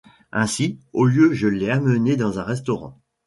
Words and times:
Ainsi, 0.31 0.79
au 0.93 1.05
lieu 1.05 1.31
Je 1.31 1.47
l'ai 1.47 1.71
emmené 1.71 2.15
dans 2.15 2.39
un 2.39 2.43
restaurant. 2.43 2.97